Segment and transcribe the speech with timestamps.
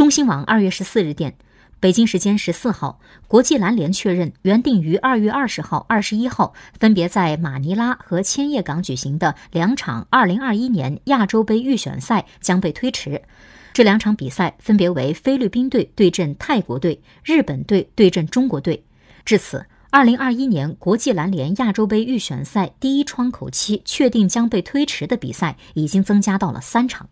[0.00, 1.34] 中新网二月十四日电
[1.78, 13.20] 北京时间十四号国际篮联确认原定于二月二十号二十一号分别在马尼拉和千叶港举行的两场二零二一年亚洲杯预选赛将被推迟。
[13.74, 18.82] 这两场比赛分别为菲律宾队对阵泰国队日本队对阵中国队。
[19.26, 27.10] 至此二零二一年国际篮联亚洲杯预选赛第一窗口期确定将被推迟的比赛已经增加到了三场。